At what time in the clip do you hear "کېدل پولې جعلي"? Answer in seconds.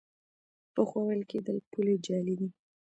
1.31-2.35